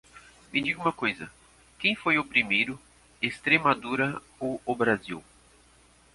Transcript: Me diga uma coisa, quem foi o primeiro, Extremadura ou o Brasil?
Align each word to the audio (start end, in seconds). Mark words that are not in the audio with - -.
Me 0.51 0.59
diga 0.63 0.79
uma 0.81 0.91
coisa, 0.91 1.31
quem 1.77 1.93
foi 1.95 2.17
o 2.17 2.25
primeiro, 2.25 2.81
Extremadura 3.21 4.19
ou 4.39 4.59
o 4.65 4.73
Brasil? 4.73 5.23